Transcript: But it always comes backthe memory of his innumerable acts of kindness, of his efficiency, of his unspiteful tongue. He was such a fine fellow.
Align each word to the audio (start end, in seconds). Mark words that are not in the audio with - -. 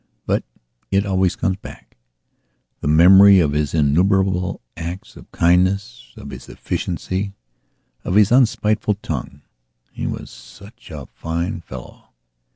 But 0.25 0.43
it 0.89 1.05
always 1.05 1.35
comes 1.35 1.57
backthe 1.57 1.93
memory 2.81 3.39
of 3.39 3.51
his 3.51 3.75
innumerable 3.75 4.59
acts 4.75 5.15
of 5.15 5.31
kindness, 5.31 6.11
of 6.17 6.31
his 6.31 6.49
efficiency, 6.49 7.35
of 8.03 8.15
his 8.15 8.31
unspiteful 8.31 8.95
tongue. 9.03 9.41
He 9.91 10.07
was 10.07 10.31
such 10.31 10.89
a 10.89 11.05
fine 11.05 11.61
fellow. 11.61 12.13